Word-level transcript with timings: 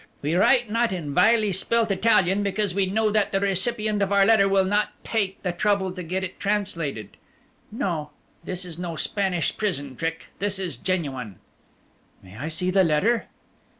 We 0.23 0.33
write 0.33 0.67
not 0.67 0.91
in 0.91 1.13
vilely 1.13 1.51
spelt 1.51 1.91
Italian 1.91 2.41
because 2.41 2.73
we 2.73 2.87
know 2.87 3.11
that 3.11 3.31
the 3.31 3.39
recipient 3.39 4.01
of 4.01 4.11
our 4.11 4.25
letter 4.25 4.49
will 4.49 4.65
not 4.65 4.93
take 5.03 5.39
the 5.43 5.51
trouble 5.51 5.91
to 5.91 6.01
get 6.01 6.23
it 6.23 6.39
translated. 6.39 7.17
No, 7.71 8.09
this 8.43 8.65
is 8.65 8.79
no 8.79 8.95
Spanish 8.95 9.55
prison 9.55 9.95
trick. 9.95 10.29
This 10.39 10.57
is 10.57 10.75
genuine." 10.77 11.35
"May 12.23 12.35
I 12.35 12.47
see 12.47 12.71
the 12.71 12.83
letter?" 12.83 13.27